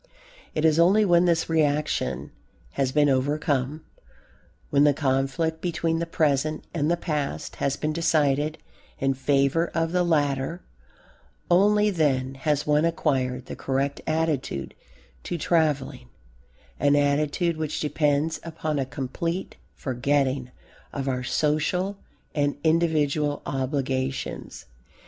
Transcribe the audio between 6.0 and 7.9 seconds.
present and the past has